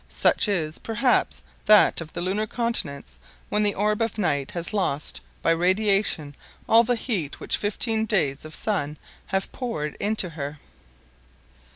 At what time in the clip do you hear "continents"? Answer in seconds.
2.47-3.19